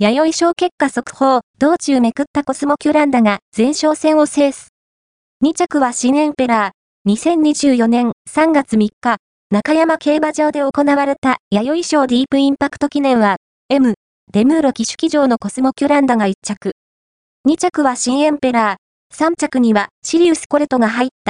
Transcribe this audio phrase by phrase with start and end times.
[0.00, 4.68] 弥生賞結果速報、道中めくったコスモキュランダが前哨戦を制す。
[5.44, 9.16] 2着は新エンペラー、2024年3月3日、
[9.50, 13.38] 中山競馬場で行われた弥生賞ディープインパクト記念は、
[13.70, 13.94] M、
[14.32, 16.70] デムーロ騎手騎乗のコスモキュランダが1着。
[17.48, 21.26] 2着は新エンペラー、3着にはシリウスコレトが入った